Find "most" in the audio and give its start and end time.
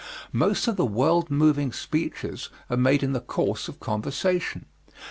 0.33-0.67